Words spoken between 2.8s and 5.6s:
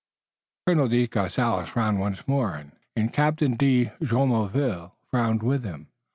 and Captain de Jumonville frowned